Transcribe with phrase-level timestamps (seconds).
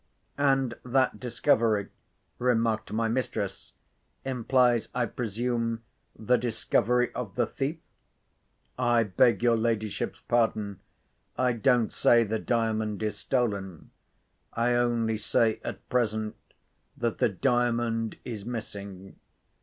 [0.39, 1.89] "And that discovery,"
[2.39, 3.73] remarked my mistress,
[4.25, 5.83] "implies, I presume,
[6.17, 7.77] the discovery of the thief?"
[8.79, 13.91] "I beg your ladyship's pardon—I don't say the Diamond is stolen.
[14.53, 16.35] I only say, at present,
[16.97, 19.17] that the Diamond is missing.